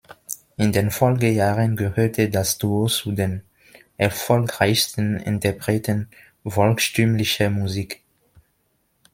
[0.57, 3.43] In den Folgejahren gehörte das Duo zu den
[3.97, 6.09] erfolgreichsten Interpreten
[6.43, 8.01] volkstümlicher Musik.